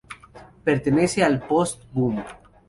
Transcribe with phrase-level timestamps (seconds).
[0.63, 2.23] Pertenece al Post-Boom.